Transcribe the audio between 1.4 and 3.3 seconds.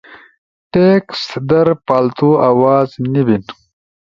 در پالتو آواز نے